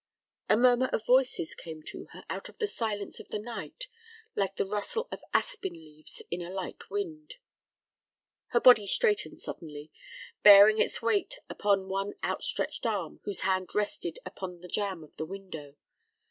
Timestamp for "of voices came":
0.91-1.83